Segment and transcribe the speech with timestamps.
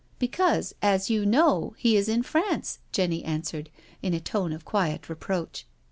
[0.17, 3.69] "Because, as you know, he is in France," Jenny answered,
[4.01, 5.67] in a tone of quiet reproach.